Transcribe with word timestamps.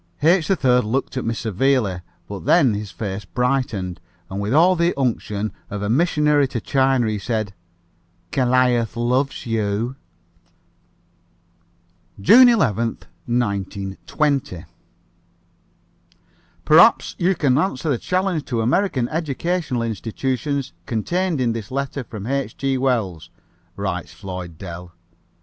H. 0.23 0.47
3rd 0.47 0.83
looked 0.85 1.15
at 1.15 1.25
me 1.25 1.35
severely, 1.35 2.01
but 2.27 2.45
then 2.45 2.73
his 2.73 2.89
face 2.89 3.23
brightened, 3.23 4.01
and 4.31 4.41
with 4.41 4.51
all 4.51 4.75
the 4.75 4.95
unction 4.97 5.51
of 5.69 5.83
a 5.83 5.91
missionary 5.91 6.47
to 6.47 6.59
China 6.59 7.07
he 7.07 7.19
said, 7.19 7.53
"Goliath 8.31 8.97
loves 8.97 9.45
you." 9.45 9.95
JUNE 12.19 12.49
11, 12.49 12.97
1920. 13.27 14.65
"Perhaps 16.65 17.15
you 17.19 17.35
can 17.35 17.59
answer 17.59 17.89
the 17.91 17.99
challenge 17.99 18.45
to 18.45 18.59
American 18.61 19.07
educational 19.09 19.83
institutions 19.83 20.73
contained 20.87 21.39
in 21.39 21.51
this 21.53 21.69
letter 21.69 22.03
from 22.03 22.25
H. 22.25 22.57
G. 22.57 22.75
Wells," 22.75 23.29
writes 23.75 24.11
Floyd 24.11 24.57
Dell. 24.57 24.93